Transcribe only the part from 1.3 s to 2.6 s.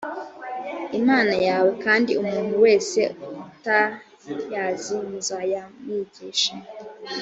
yawe kandi umuntu